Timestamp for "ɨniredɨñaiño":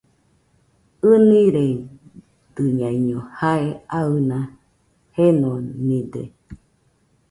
1.09-3.17